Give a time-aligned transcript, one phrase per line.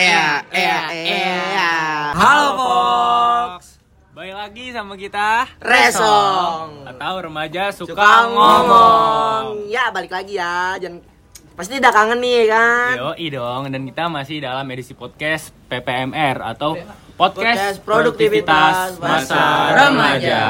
[0.00, 1.72] Ea, ea, ea.
[2.16, 3.76] Halo Fox.
[4.16, 6.88] Balik lagi sama kita Resong.
[6.88, 8.64] atau remaja suka, Suka ngomong.
[8.64, 9.44] ngomong.
[9.68, 10.80] Ya, balik lagi ya.
[10.80, 11.04] Jangan
[11.52, 12.92] pasti udah kangen nih kan.
[12.96, 19.36] Yoi dong dan kita masih dalam edisi podcast PPMR atau Podcast podcast Produktivitas produktivitas masa
[19.36, 19.84] remaja.
[19.84, 20.40] Remaja.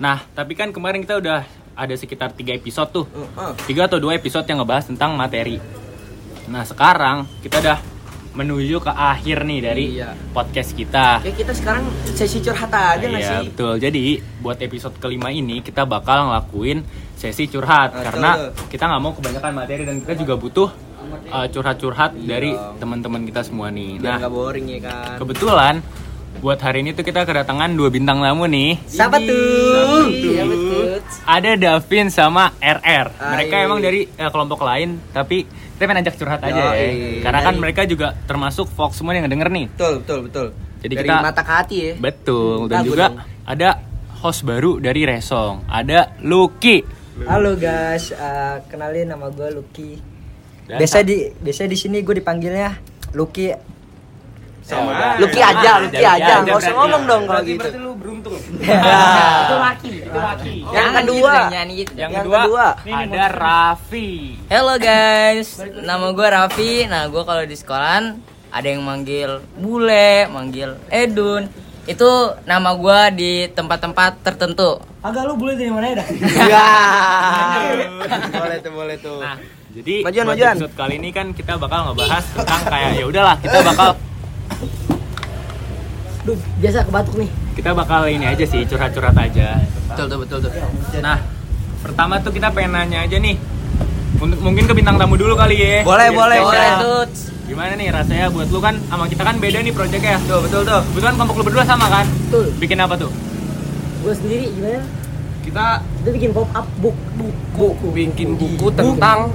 [0.00, 1.44] Nah, tapi kan kemarin kita udah
[1.76, 3.04] ada sekitar tiga episode tuh.
[3.04, 3.52] Heeh.
[3.68, 5.60] Tiga atau dua episode yang ngebahas tentang materi.
[6.48, 7.78] Nah, sekarang kita udah
[8.34, 10.10] menuju ke akhir nih dari Iya.
[10.30, 11.18] podcast kita.
[11.18, 13.46] Oke, kita sekarang sesi curhat aja nggak Iya sih?
[13.48, 13.74] betul.
[13.78, 14.04] Jadi
[14.38, 16.82] buat episode kelima ini kita bakal ngelakuin
[17.14, 18.04] sesi curhat Betul.
[18.04, 18.30] karena
[18.66, 20.68] kita nggak mau kebanyakan materi dan kita juga butuh
[21.30, 23.96] uh, curhat-curhat dari teman-teman kita semua nih.
[23.96, 25.16] Biar Nah boring ya kan.
[25.16, 25.74] kebetulan
[26.36, 28.76] buat hari ini tuh kita kedatangan dua bintang tamu nih.
[28.84, 30.08] Siapa tuh?
[30.08, 30.84] Iya betul.
[31.24, 33.06] Ada Davin sama RR.
[33.10, 33.64] Mereka Hai.
[33.64, 36.84] emang dari uh, kelompok lain tapi kita pengen ajak curhat aja ya.
[36.84, 37.20] Yoi.
[37.20, 39.66] Karena kan Dari- mereka juga termasuk Fox semua yang ngedenger nih.
[39.70, 40.46] Betul, betul, betul.
[40.80, 41.92] Jadi Dari kita- mata ke hati ya.
[41.96, 42.56] Betul.
[42.66, 43.16] Dan Lagu juga dong.
[43.44, 43.68] ada
[44.20, 45.64] host baru dari Resong.
[45.64, 46.84] Ada Lucky.
[47.24, 49.92] Halo guys, eh, kenalin nama gue Lucky.
[50.64, 52.74] Dan Biasa di biasa di sini gue dipanggilnya
[53.12, 53.73] Lucky.
[54.64, 55.20] Sama.
[55.20, 56.24] Lucky aja, Lucky Ya, aja.
[56.26, 57.60] ya, Nggak usah ngomong dong kalau gitu.
[57.60, 58.34] berarti lu beruntung.
[59.44, 59.92] Itu Lucky.
[60.00, 60.54] Itu Lucky.
[60.66, 64.10] Yang kedua, Yang, Yang kedua, ada Raffi.
[64.48, 65.48] Halo guys,
[65.78, 66.72] nama gue Raffi.
[66.86, 68.16] Nah gue kalau di sekolahan
[68.48, 71.44] ada yang manggil Bule, manggil Edun.
[71.84, 72.08] Itu
[72.42, 74.80] nama gue di tempat-tempat tertentu.
[75.04, 76.06] Agak lu boleh dari mana ya dah?
[76.08, 76.68] Iya.
[78.40, 79.20] boleh tuh, boleh tuh.
[79.20, 79.36] Nah,
[79.74, 80.54] jadi Majuan, buat majuan.
[80.56, 83.88] episode kali ini kan kita bakal ngebahas tentang kayak ya udahlah kita bakal
[86.24, 87.30] Duh, biasa kebatuk nih.
[87.54, 89.60] kita bakal ini aja sih curhat-curhat aja.
[89.86, 90.50] betul tuh, betul tuh.
[90.98, 91.20] Nah,
[91.80, 93.36] pertama tuh kita pengen nanya aja nih.
[94.16, 95.74] Mungkin mungkin ke bintang tamu dulu kali ya.
[95.82, 96.38] Boleh, Biar boleh.
[96.40, 96.74] Boleh Iya.
[96.80, 97.04] tuh.
[97.44, 100.16] Gimana nih rasanya buat lu kan sama kita kan beda nih proyeknya.
[100.24, 100.80] Tuh, betul tuh.
[100.90, 102.06] Kebetulan kelompok lu berdua sama kan?
[102.26, 102.46] Betul.
[102.56, 103.10] Bikin apa tuh?
[104.00, 104.80] Gue sendiri gimana?
[105.44, 105.66] Kita
[106.00, 106.96] Kita bikin pop up book.
[107.14, 109.28] buku bikin buku tentang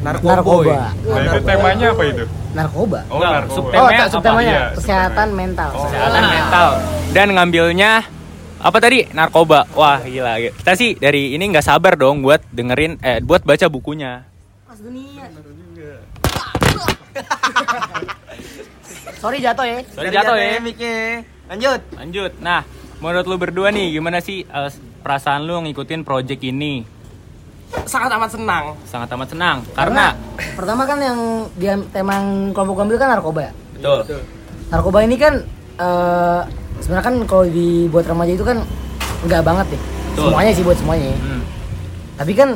[0.00, 0.34] narkoba.
[0.36, 0.76] Narkoba.
[0.92, 2.24] Nah, itu temanya apa itu?
[2.56, 3.00] Narkoba.
[3.12, 3.54] Oh, narkoba.
[3.54, 4.12] subtemanya oh, tak apa?
[4.12, 5.70] subtemanya Iya, kesehatan mental.
[5.76, 6.68] Kesehatan mental.
[7.10, 7.92] Dan ngambilnya
[8.60, 8.98] apa tadi?
[9.12, 9.60] Narkoba.
[9.76, 10.36] Wah, gila.
[10.40, 14.24] Kita sih dari ini nggak sabar dong buat dengerin eh buat baca bukunya.
[14.68, 15.24] Mas dunia.
[19.20, 19.78] Sorry jatuh ya.
[19.92, 20.60] Sorry jatuh ya.
[20.64, 21.24] Miknya.
[21.52, 21.80] Lanjut.
[21.92, 22.32] Lanjut.
[22.40, 22.64] Nah,
[23.04, 24.70] menurut lu berdua nih gimana sih eh,
[25.04, 26.99] perasaan lu ngikutin project ini?
[27.84, 28.64] Sangat amat senang.
[28.84, 30.14] Sangat amat senang karena
[30.54, 31.18] pertama kan yang
[31.54, 33.52] dia tema yang kelompok ambil kan narkoba ya.
[33.74, 34.20] betul.
[34.68, 35.34] Narkoba ini kan
[35.76, 36.40] eh
[36.80, 38.58] sebenarnya kan kalau dibuat remaja itu kan
[39.22, 39.82] enggak banget deh.
[40.10, 40.24] Betul.
[40.28, 41.10] Semuanya sih buat semuanya.
[41.14, 41.42] Hmm,
[42.16, 42.48] Tapi kan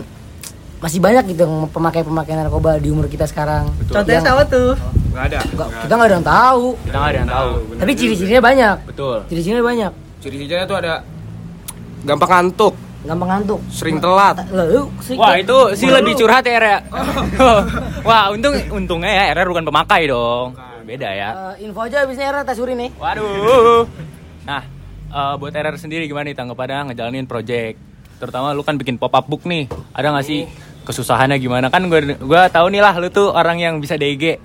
[0.79, 3.73] masih banyak gitu yang pemakai-pemakai narkoba di umur kita sekarang.
[3.75, 3.95] betul.
[3.97, 4.71] Contohnya Yang- siapa tuh?
[5.15, 5.39] Nggak ada.
[5.47, 6.65] Enggak, kita nggak ada yang tahu.
[6.77, 7.51] Kita nggak ada yang tahu.
[7.79, 8.77] Tapi ciri-cirinya banyak.
[8.85, 9.17] Betul.
[9.31, 9.93] Ciri-cirinya banyak.
[10.21, 10.93] Ciri-cirinya tuh ada
[12.05, 13.61] gampang ngantuk, Gampang ngantuk.
[13.69, 14.41] sering telat.
[14.49, 14.89] Lalu
[15.21, 16.77] Wah itu sih lebih curhat ya Ra.
[18.09, 20.57] Wah untung untungnya ya RR bukan pemakai dong.
[20.89, 21.31] Beda ya.
[21.57, 22.91] Eh, info aja abisnya era tes urin nih.
[22.97, 23.85] Waduh.
[24.49, 24.63] Nah
[25.13, 27.77] eh, buat RR sendiri gimana nih tanggapannya ngejalanin project?
[28.17, 29.69] Terutama lu kan bikin pop up book nih.
[29.93, 30.49] Ada nggak sih
[30.89, 31.69] kesusahannya gimana?
[31.69, 34.41] Kan gue gua tahu nih lah lu tuh orang yang bisa DG.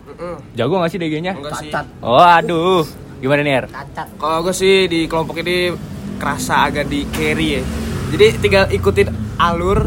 [0.59, 1.31] Jago nggak sih DG-nya?
[1.39, 1.85] Cacat.
[2.03, 2.83] Oh aduh.
[3.23, 3.65] Gimana nih R?
[3.71, 4.07] Cacat.
[4.19, 5.71] Kalau gue sih di kelompok ini
[6.19, 7.63] kerasa agak di carry ya.
[8.09, 9.85] Jadi tinggal ikutin alur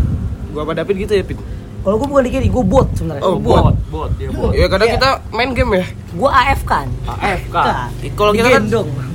[0.53, 1.39] gua apa David gitu ya, Pin.
[1.83, 3.27] Kalau gue bukan di kiri, gue bot sebenarnya.
[3.27, 3.75] Oh, bot.
[3.91, 4.55] bot, dia bot.
[4.55, 4.95] Ya kadang Iya.
[5.03, 5.87] kita main game ya.
[6.15, 6.87] Gue AF kan.
[7.03, 7.57] AFK.
[8.15, 8.65] Kalau kita kan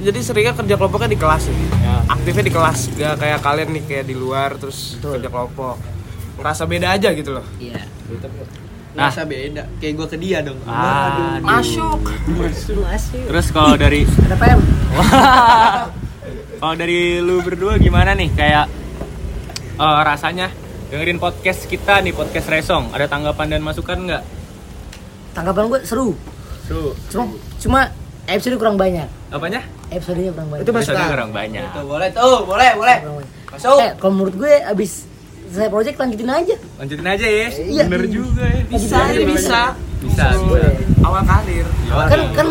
[0.03, 1.55] jadi seringnya kerja kelompoknya di kelas ya.
[1.55, 1.95] Ya.
[2.11, 5.15] Aktifnya di kelas, gak kayak kalian nih kayak di luar terus Betul.
[5.15, 5.75] kerja kelompok.
[6.35, 7.45] Ngerasa beda aja gitu loh.
[7.55, 7.79] Iya.
[7.79, 9.07] Nah.
[9.07, 9.63] Ngerasa beda.
[9.79, 10.59] Kayak gua ke dia dong.
[10.67, 11.47] Aduh.
[11.47, 12.01] Masuk.
[12.83, 13.23] Masih.
[13.31, 14.59] Terus kalau dari Ada PM.
[14.91, 15.87] Wah.
[16.57, 18.65] Kalau dari lu berdua gimana nih kayak
[19.77, 20.47] eh, rasanya
[20.87, 24.23] dengerin podcast kita nih podcast Resong ada tanggapan dan masukan nggak?
[25.35, 26.15] Tanggapan gue seru.
[26.65, 26.95] Seru.
[27.11, 27.25] Cuma
[27.61, 27.79] cuma
[28.27, 29.07] episode kurang banyak.
[29.31, 29.61] Apanya?
[29.91, 30.63] Episodenya kurang banyak.
[30.65, 30.95] Itu masukan.
[30.95, 31.63] Episode kurang banyak.
[31.71, 32.97] Tuh, boleh tuh, boleh, boleh.
[33.51, 33.79] Masuk.
[33.79, 35.07] Eh, kalau menurut gue abis
[35.47, 36.55] selesai project lanjutin aja.
[36.79, 37.47] Lanjutin aja ya.
[37.55, 37.83] Iya.
[37.87, 38.61] Bener juga ya.
[38.67, 39.19] Bisa, aja.
[39.23, 39.61] bisa.
[40.03, 40.25] Bisa.
[40.43, 40.71] Boleh.
[41.03, 41.65] Awal karir.
[41.87, 42.47] Kan kan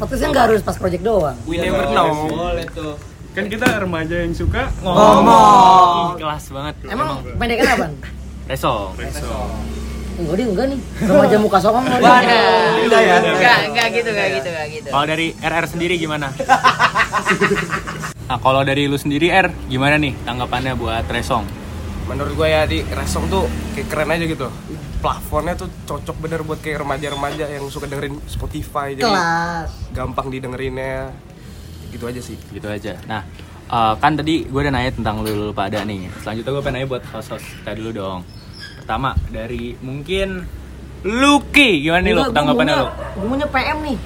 [0.00, 1.36] podcastnya nggak harus pas project doang.
[1.44, 2.28] We never know.
[2.32, 2.96] Boleh tuh.
[3.38, 6.18] Kan kita remaja yang suka Ngomong.
[6.18, 6.74] Ih, kelas banget.
[6.90, 7.86] Emang pendekan apa?
[8.50, 8.98] Resong.
[10.18, 10.80] Enggak deh, enggak nih.
[11.06, 12.02] Remaja muka sokong enggak.
[12.82, 13.16] Udah ya.
[13.22, 14.88] Enggak, enggak gitu, enggak gitu, enggak gitu.
[14.90, 16.34] Kalau dari RR sendiri gimana?
[18.26, 21.46] Nah, kalau dari lu sendiri R, gimana nih tanggapannya buat Resong?
[22.10, 23.46] Menurut gue ya di Resong tuh
[23.78, 24.50] kayak keren aja gitu.
[24.98, 29.94] plafonnya tuh cocok bener buat kayak remaja-remaja yang suka dengerin Spotify jadi Kelas.
[29.94, 31.14] gampang didengerinnya
[31.92, 32.36] gitu aja sih.
[32.52, 32.96] Gitu aja.
[33.06, 33.22] Nah
[33.68, 36.08] eh, kan tadi gue udah nanya tentang lu, lu pada nih.
[36.24, 38.20] Selanjutnya gue pengen nanya buat host-host kita dulu dong.
[38.80, 40.44] Pertama dari mungkin
[41.06, 41.86] Lucky.
[41.86, 42.22] Gimana nih lu?
[42.34, 42.86] Tanggapannya lu?
[42.90, 43.98] Gue maunya PM nih.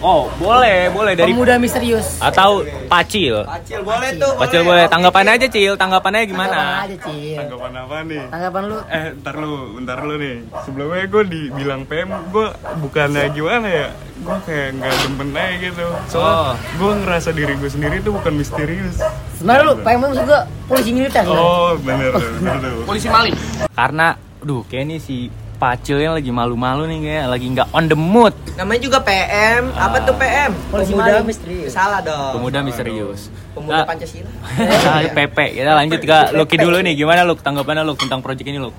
[0.00, 2.16] Oh boleh boleh dari Pemuda misterius.
[2.18, 7.36] atau Pacil Acil boleh tuh Pacil boleh tanggapannya aja Cil tanggapannya gimana Tanggapan aja, Cil.
[7.36, 8.24] Tanggapan apa nih?
[8.26, 8.78] Tanggapan lu.
[8.82, 10.36] Eh, ntar lu, ntar lu nih.
[10.60, 12.46] Sebelumnya gue dibilang PM, gue
[12.80, 13.88] bukannya gimana ya?
[14.18, 15.86] Gue kayak nggak demen aja gitu.
[15.86, 15.94] Oh.
[16.06, 18.96] Soalnya gue ngerasa diri gue sendiri tuh bukan misterius.
[19.36, 21.22] Sebenarnya lu PM maksud gua polisi militer.
[21.22, 21.30] kan?
[21.30, 22.82] Oh, bener, bener tuh.
[22.84, 23.36] polisi maling
[23.70, 24.06] karena
[24.40, 25.28] duh kayak ini si
[25.60, 29.68] Pacil yang lagi malu-malu nih kayak lagi nggak on the mood Namanya juga PM.
[29.72, 30.50] Apa tuh PM?
[30.68, 31.28] Polisi Pemuda maling.
[31.28, 31.70] misterius.
[31.70, 32.32] Salah dong.
[32.34, 33.20] pemuda misterius
[33.52, 34.30] Pemuda Nah, Pancasila.
[34.56, 38.56] Nah, PP kita lanjut ke Lucky dulu nih gimana Luk tanggapannya Luk tentang project ini
[38.58, 38.72] Luk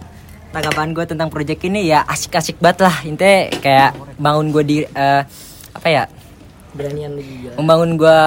[0.50, 5.22] tanggapan gue tentang project ini ya asik-asik banget lah intinya kayak bangun gue di eh,
[5.72, 6.04] apa ya
[6.72, 7.56] Beranian lu juga.
[7.56, 8.20] membangun gue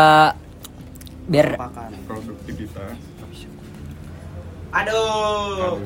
[1.26, 1.48] biar
[2.04, 2.96] Produktivitas.
[4.74, 5.78] Aduh.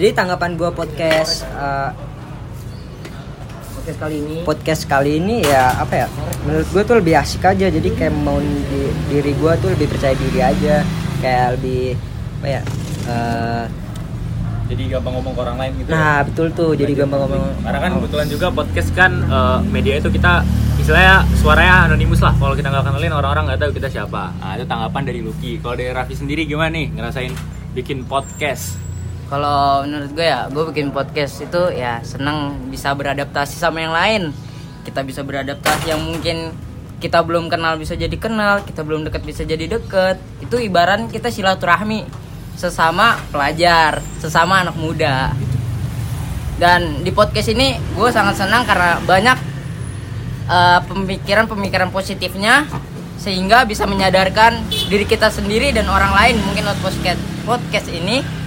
[0.00, 1.92] Jadi tanggapan gue podcast eh,
[3.80, 4.36] Podcast kali ini.
[4.44, 6.06] podcast kali ini ya apa ya
[6.44, 7.68] menurut gue tuh lebih asik aja.
[7.68, 10.84] Jadi kayak membangun di- diri gue tuh lebih percaya diri aja.
[11.20, 11.96] Kayak lebih
[12.40, 12.60] apa ya
[13.08, 13.64] eh,
[14.70, 17.60] jadi gampang ngomong ke orang lain gitu nah betul tuh jadi gampang ngomong.
[17.60, 20.44] Karena kan kebetulan juga podcast kan eh, media itu kita
[20.80, 22.32] istilahnya suaranya anonimus lah.
[22.36, 24.32] Kalau kita nggak kenalin orang-orang nggak tahu kita siapa.
[24.40, 25.60] Nah itu tanggapan dari Lucky.
[25.60, 27.32] Kalau dari Raffi sendiri gimana nih ngerasain
[27.76, 28.76] bikin podcast
[29.30, 34.22] Kalau menurut gue ya, gue bikin podcast itu ya senang bisa beradaptasi sama yang lain.
[34.82, 36.50] Kita bisa beradaptasi yang mungkin
[36.98, 40.18] kita belum kenal bisa jadi kenal, kita belum dekat bisa jadi deket.
[40.42, 42.10] Itu ibarat kita silaturahmi
[42.58, 45.30] sesama pelajar, sesama anak muda.
[46.58, 49.38] Dan di podcast ini gue sangat senang karena banyak
[50.50, 52.66] eh, pemikiran-pemikiran positifnya
[53.14, 54.58] sehingga bisa menyadarkan
[54.90, 58.39] diri kita sendiri dan orang lain mungkin lewat podcast podcast ini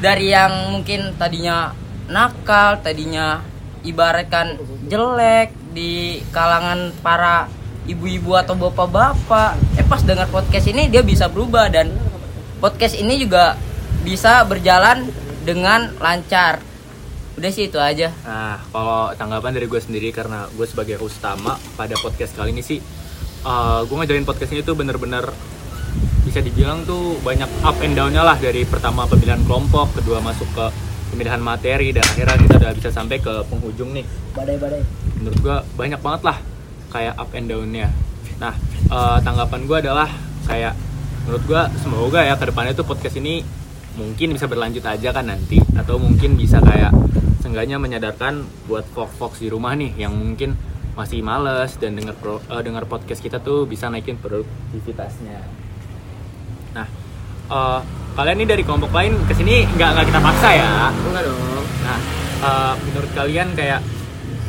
[0.00, 1.76] dari yang mungkin tadinya
[2.08, 3.44] nakal, tadinya
[3.84, 4.56] ibaratkan
[4.88, 7.46] jelek di kalangan para
[7.84, 9.60] ibu-ibu atau bapak-bapak.
[9.76, 11.92] Eh pas dengar podcast ini dia bisa berubah dan
[12.58, 13.54] podcast ini juga
[14.00, 15.08] bisa berjalan
[15.44, 16.64] dengan lancar.
[17.36, 18.12] Udah sih itu aja.
[18.24, 22.60] Nah, kalau tanggapan dari gue sendiri karena gue sebagai host utama pada podcast kali ini
[22.60, 22.80] sih,
[23.48, 25.24] uh, gue ngajarin podcast ini tuh bener-bener
[26.30, 30.66] bisa dibilang tuh banyak up and down-nya lah dari pertama pemilihan kelompok, kedua masuk ke
[31.10, 34.06] pemilihan materi dan akhirnya kita udah bisa sampai ke penghujung nih.
[34.30, 34.82] badai-badai.
[35.18, 36.38] Menurut gue banyak banget lah
[36.94, 37.90] kayak up and down-nya.
[38.38, 38.54] Nah,
[38.94, 40.08] uh, tanggapan gue adalah
[40.46, 40.78] kayak
[41.26, 43.42] menurut gue semoga ya ke depannya tuh podcast ini
[43.98, 46.94] mungkin bisa berlanjut aja kan nanti atau mungkin bisa kayak
[47.42, 50.54] seenggaknya menyadarkan buat fox-fox di rumah nih yang mungkin
[50.94, 55.59] masih males dan dengar pro- eh, dengar podcast kita tuh bisa naikin produktivitasnya.
[56.74, 56.86] Nah,
[57.50, 57.80] eh,
[58.14, 60.90] kalian nih dari kelompok lain ke sini nggak nggak kita paksa ya?
[60.92, 61.38] enggak dong
[61.80, 61.98] Nah,
[62.44, 63.80] eh, menurut kalian kayak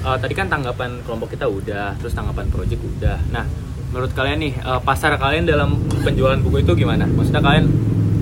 [0.02, 3.18] eh, tadi kan tanggapan kelompok kita udah, terus tanggapan project udah.
[3.34, 3.46] Nah,
[3.92, 7.10] menurut kalian nih eh, pasar kalian dalam penjualan buku itu gimana?
[7.10, 7.66] Maksudnya kalian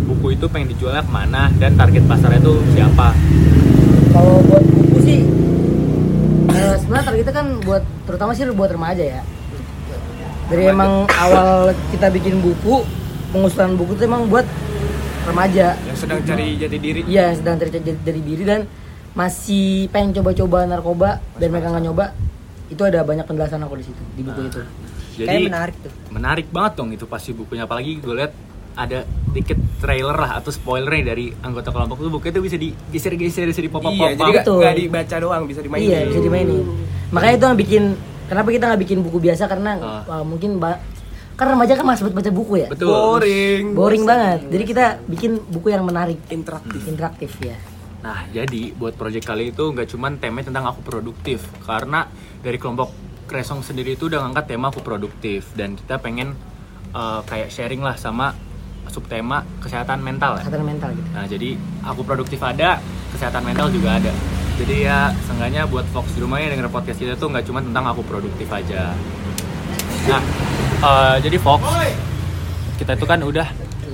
[0.09, 3.13] buku itu pengen dijualnya ke mana dan target pasarnya itu siapa?
[4.09, 5.19] Kalau buat buku sih
[6.89, 9.21] sebenarnya targetnya kan buat terutama sih buat remaja ya.
[10.49, 12.81] Dari emang awal kita bikin buku,
[13.29, 14.45] pengusulan buku itu emang buat
[15.21, 15.77] remaja.
[15.79, 18.61] yang sedang cari jati diri Iya, sedang dari dari diri dan
[19.11, 22.05] masih pengen coba-coba narkoba dan mereka nggak nyoba.
[22.67, 24.61] Itu ada banyak penjelasan aku di situ di buku itu.
[25.15, 25.91] Jadi Kayak menarik tuh.
[26.09, 28.31] menarik banget dong itu pasti bukunya apalagi gue lihat
[28.73, 33.59] ada dikit trailer lah atau spoilernya dari anggota kelompok itu bukunya itu bisa digeser-geser bisa
[33.59, 34.59] di pop up iya pop jadi nggak Betul.
[34.63, 36.63] nggak dibaca doang bisa dimainin Iya, bisa dimainin.
[37.09, 37.83] Makanya itu yang bikin
[38.25, 39.71] kenapa kita nggak bikin buku biasa karena
[40.07, 40.55] uh, mungkin
[41.39, 42.67] karena remaja kan masih baca buku ya.
[42.67, 44.39] betul boring Boring banget.
[44.51, 47.55] Jadi kita bikin buku yang menarik, interaktif interaktif ya.
[48.03, 52.11] Nah, jadi buat project kali itu nggak cuman temanya tentang aku produktif, karena
[52.43, 52.91] dari kelompok
[53.29, 56.33] Kresong sendiri itu udah ngangkat tema aku produktif dan kita pengen
[56.97, 58.33] uh, kayak sharing lah sama
[58.89, 60.49] subtema kesehatan mental ya.
[60.49, 61.09] Kesehatan mental gitu.
[61.13, 61.49] Nah, jadi
[61.85, 62.81] aku produktif ada,
[63.13, 64.09] kesehatan mental juga ada.
[64.57, 67.85] Jadi ya, seenggaknya buat Fox di rumah yang denger podcast kita tuh nggak cuma tentang
[67.85, 68.97] aku produktif aja.
[70.09, 70.21] Nah,
[70.81, 71.61] eh, jadi Fox,
[72.81, 73.47] kita itu kan udah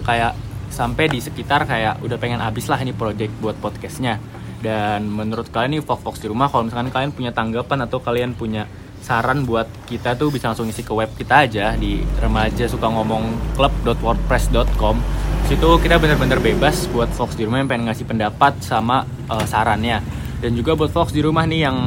[0.07, 0.31] kayak
[0.71, 4.23] sampai di sekitar kayak udah pengen habis lah ini project buat podcastnya.
[4.63, 8.31] Dan menurut kalian nih Fox Fox di rumah, kalau misalkan kalian punya tanggapan atau kalian
[8.31, 8.63] punya
[9.03, 13.53] saran buat kita tuh bisa langsung isi ke web kita aja di remaja suka ngomong
[13.53, 14.97] club.wordpress.com
[15.45, 20.01] situ kita bener-bener bebas buat Fox di rumah yang pengen ngasih pendapat sama eh, sarannya
[20.41, 21.77] dan juga buat Fox di rumah nih yang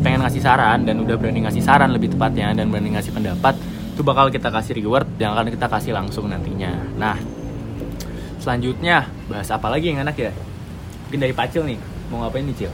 [0.00, 3.54] pengen ngasih saran dan udah berani ngasih saran lebih tepatnya dan berani ngasih pendapat
[3.94, 6.72] itu bakal kita kasih reward yang akan kita kasih langsung nantinya.
[6.96, 7.20] Nah
[8.40, 10.32] selanjutnya bahas apa lagi yang enak ya?
[11.06, 11.78] Mungkin dari Pacil nih
[12.08, 12.72] mau ngapain nih Cil?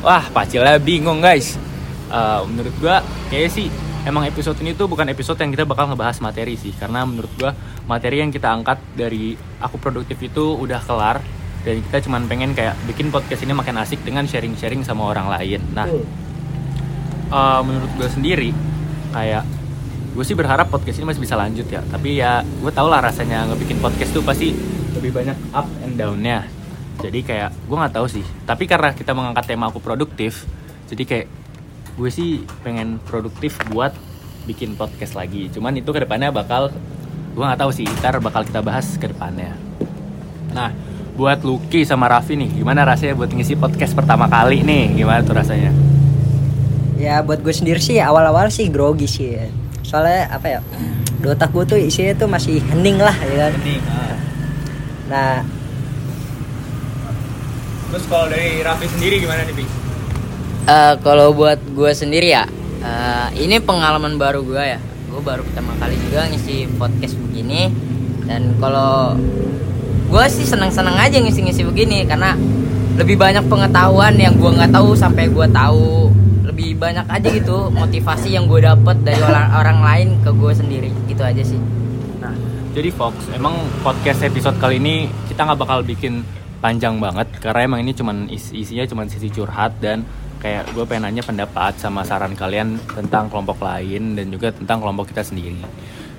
[0.00, 1.60] Wah Pacilnya bingung guys.
[2.08, 3.68] Eh, menurut gua kayak sih
[4.08, 6.72] emang episode ini tuh bukan episode yang kita bakal ngebahas materi sih.
[6.72, 7.52] Karena menurut gua
[7.84, 11.20] materi yang kita angkat dari aku produktif itu udah kelar
[11.64, 15.60] dan kita cuman pengen kayak bikin podcast ini makin asik dengan sharing-sharing sama orang lain.
[15.72, 16.04] Nah Betul.
[17.32, 18.50] eh, menurut gue sendiri
[19.10, 19.42] kayak
[20.14, 21.80] gue sih berharap podcast ini masih bisa lanjut ya.
[21.88, 24.52] Tapi ya gue tau lah rasanya ngebikin podcast tuh pasti
[24.94, 26.46] lebih banyak up and downnya.
[27.02, 28.24] Jadi kayak gue nggak tahu sih.
[28.46, 30.46] Tapi karena kita mengangkat tema aku produktif
[30.86, 31.26] jadi kayak
[31.96, 33.96] gue sih pengen produktif buat
[34.44, 35.48] bikin podcast lagi.
[35.48, 36.68] Cuman itu ke depannya bakal
[37.34, 39.58] gue nggak tahu sih ntar bakal kita bahas ke depannya
[40.54, 40.70] nah
[41.14, 45.34] buat Lucky sama Raffi nih gimana rasanya buat ngisi podcast pertama kali nih gimana tuh
[45.38, 45.70] rasanya
[46.94, 49.44] Ya buat gue sendiri sih awal-awal sih grogi sih ya.
[49.84, 50.60] Soalnya apa ya
[51.20, 53.52] Di otak gue tuh isinya tuh masih hening lah ya kan
[55.10, 55.32] Nah
[57.94, 59.64] Terus kalau dari Raffi sendiri gimana nih, Pi?
[60.66, 62.42] Eh, kalau buat gue sendiri ya,
[62.82, 64.82] eh, ini pengalaman baru gue ya.
[65.06, 67.70] Gue baru pertama kali juga ngisi podcast begini.
[68.26, 69.14] Dan kalau
[70.14, 72.38] gue sih senang-senang aja ngisi-ngisi begini karena
[72.94, 76.06] lebih banyak pengetahuan yang gue nggak tahu sampai gue tahu.
[76.46, 80.90] Lebih banyak aja gitu motivasi yang gue dapet dari orang orang lain ke gue sendiri.
[81.10, 81.58] Gitu aja sih.
[82.22, 82.30] Nah,
[82.78, 86.22] jadi Fox, emang podcast episode kali ini kita nggak bakal bikin
[86.62, 90.06] panjang banget karena emang ini cuman is- isinya cuman sisi curhat dan
[90.38, 95.10] kayak gue pengen nanya pendapat sama saran kalian tentang kelompok lain dan juga tentang kelompok
[95.10, 95.58] kita sendiri.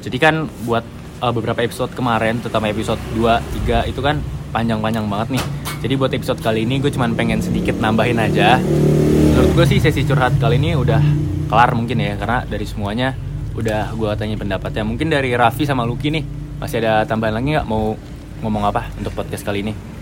[0.04, 0.84] Jadi kan buat
[1.22, 4.20] uh, beberapa episode kemarin, terutama episode 2, 3 itu kan
[4.56, 5.44] panjang-panjang banget nih.
[5.86, 8.58] Jadi buat episode kali ini gue cuman pengen sedikit nambahin aja.
[8.60, 11.02] Menurut gue sih sesi curhat kali ini udah
[11.46, 13.14] kelar mungkin ya karena dari semuanya
[13.54, 14.84] udah gue tanya pendapatnya.
[14.88, 16.24] Mungkin dari Raffi sama Lucky nih
[16.58, 17.94] masih ada tambahan lagi nggak mau
[18.42, 19.96] ngomong apa untuk podcast kali ini?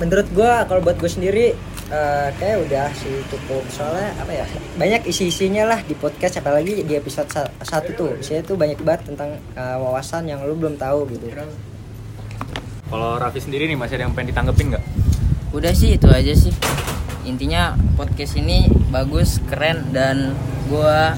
[0.00, 1.52] menurut gue kalau buat gue sendiri
[1.90, 6.94] eh, kayak udah sih cukup soalnya apa ya banyak isi-isinya lah di podcast apalagi di
[6.94, 11.10] episode sa- satu tuh isinya tuh banyak banget tentang eh, wawasan yang lu belum tahu
[11.10, 11.26] gitu
[12.90, 14.84] Kalau Raffi sendiri nih masih ada yang pengen ditanggepin nggak?
[15.54, 16.50] Udah sih itu aja sih.
[17.22, 20.34] Intinya podcast ini bagus, keren dan
[20.66, 21.14] gua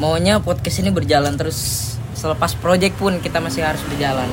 [0.00, 4.28] maunya podcast ini berjalan terus selepas project pun kita masih harus berjalan.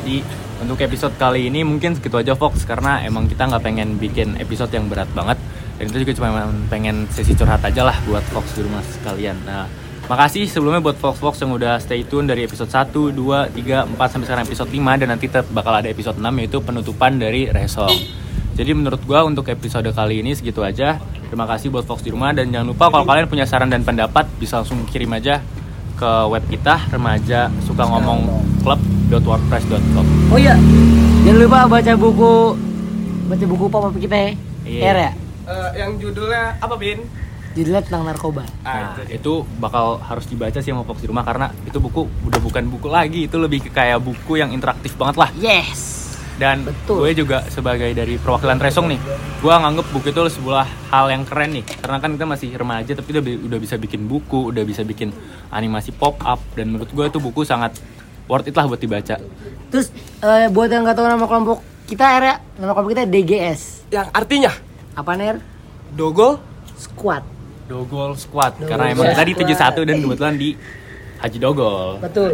[0.00, 0.24] Jadi
[0.56, 4.72] untuk episode kali ini mungkin segitu aja Fox karena emang kita nggak pengen bikin episode
[4.72, 5.36] yang berat banget
[5.76, 9.36] dan itu juga cuma pengen sesi curhat aja lah buat Fox di rumah sekalian.
[9.44, 9.68] Nah,
[10.08, 14.08] makasih sebelumnya buat Fox Fox yang udah stay tune dari episode 1, 2, 3, 4
[14.08, 17.92] sampai sekarang episode 5 dan nanti tetap bakal ada episode 6 yaitu penutupan dari Resong.
[18.56, 20.96] Jadi menurut gua untuk episode kali ini segitu aja.
[21.28, 24.24] Terima kasih buat Fox di rumah dan jangan lupa kalau kalian punya saran dan pendapat
[24.40, 25.44] bisa langsung kirim aja
[25.96, 28.46] ke web kita remaja suka ngomong
[29.06, 30.06] club.wordpress.com.
[30.34, 30.54] Oh iya,
[31.22, 32.32] jangan lupa baca buku
[33.26, 34.30] baca buku papa kita ya.
[34.66, 34.82] Iya.
[34.82, 35.12] R ya.
[35.46, 36.98] Eh, yang judulnya apa, Bin?
[37.54, 38.44] Judulnya tentang narkoba.
[38.66, 42.68] Nah, itu bakal harus dibaca sih sama Fox di rumah karena itu buku udah bukan
[42.68, 45.30] buku lagi, itu lebih ke kayak buku yang interaktif banget lah.
[45.38, 46.04] Yes.
[46.36, 47.00] Dan Betul.
[47.00, 49.00] gue juga sebagai dari perwakilan Resong nih,
[49.40, 51.64] gue nganggep buku itu sebuah hal yang keren nih.
[51.64, 55.16] Karena kan kita masih remaja tapi udah bisa bikin buku, udah bisa bikin
[55.48, 57.80] animasi pop up dan menurut gue itu buku sangat
[58.26, 59.16] worth it lah buat dibaca.
[59.70, 59.90] Terus
[60.22, 63.60] eh, buat yang nggak tahu nama kelompok kita R ya, nama kelompok kita DGS.
[63.90, 64.52] Yang artinya
[64.96, 65.38] Apa ner?
[65.92, 66.40] Dogol
[66.74, 67.22] Squad.
[67.68, 69.18] Dogol Squad Dogol karena emang Squad.
[69.20, 70.48] tadi 71 dan kebetulan di
[71.20, 71.88] Haji Dogol.
[72.00, 72.30] Betul.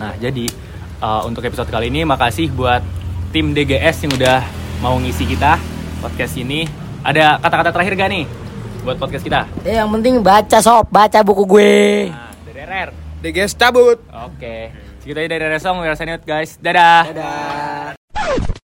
[0.00, 0.48] Nah, jadi
[1.00, 2.80] uh, untuk episode kali ini makasih buat
[3.30, 4.40] tim DGS yang udah
[4.80, 5.60] mau ngisi kita
[6.00, 6.64] podcast ini.
[7.00, 8.24] Ada kata-kata terakhir gak nih
[8.80, 9.44] buat podcast kita?
[9.64, 11.72] Eh, yang penting baca sob, baca buku gue.
[12.08, 12.90] Nah, dari RR.
[13.20, 14.72] DGS cabut Oke.
[15.00, 15.96] Segitu aja dari Resong, we are
[16.28, 16.60] guys.
[16.60, 17.08] Dadah.
[17.08, 17.99] Dadah.